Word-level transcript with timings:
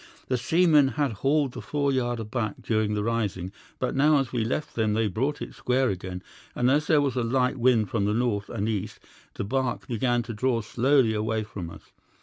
The 0.29 0.37
seamen 0.39 0.87
had 0.97 1.11
hauled 1.11 1.51
the 1.51 1.61
foreyard 1.61 2.19
aback 2.19 2.55
during 2.63 2.95
the 2.95 3.03
rising, 3.03 3.51
but 3.77 3.93
now 3.95 4.17
as 4.17 4.31
we 4.31 4.43
left 4.43 4.73
them 4.73 4.93
they 4.95 5.07
brought 5.07 5.43
it 5.43 5.53
square 5.53 5.89
again, 5.91 6.23
and 6.55 6.71
as 6.71 6.87
there 6.87 7.01
was 7.01 7.15
a 7.15 7.23
light 7.23 7.57
wind 7.59 7.91
from 7.91 8.05
the 8.05 8.13
north 8.15 8.49
and 8.49 8.67
east 8.67 8.99
the 9.35 9.43
barque 9.43 9.85
began 9.87 10.23
to 10.23 10.33
draw 10.33 10.61
slowly 10.61 11.13
away 11.13 11.43
from 11.43 11.69
us. 11.69 11.83